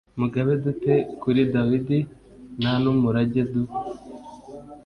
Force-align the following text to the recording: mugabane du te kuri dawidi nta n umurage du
mugabane 0.19 0.59
du 0.63 0.71
te 0.83 0.93
kuri 1.21 1.41
dawidi 1.53 1.99
nta 2.59 2.73
n 2.81 2.83
umurage 2.93 3.41
du 3.51 3.61